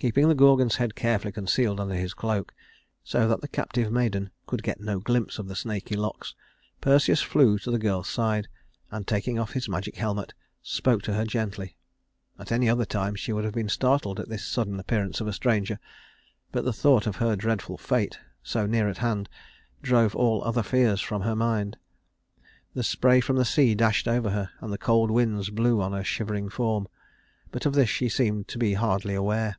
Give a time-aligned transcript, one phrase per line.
[0.00, 2.54] Keeping the Gorgon's head carefully concealed under his cloak,
[3.02, 6.36] so that the captive maiden could get no glimpse of the snaky locks,
[6.80, 8.46] Perseus flew to the girl's side,
[8.92, 11.74] and, taking off his magic helmet, spoke to her gently.
[12.38, 15.32] At any other time she would have been startled at this sudden appearance of a
[15.32, 15.80] stranger;
[16.52, 19.28] but the thought of her dreadful fate, so near at hand,
[19.82, 21.76] drove all other fears from her mind.
[22.72, 26.04] The spray from the sea dashed over her, and the cold winds blew on her
[26.04, 26.86] shivering form;
[27.50, 29.56] but of this she seemed to be hardly aware.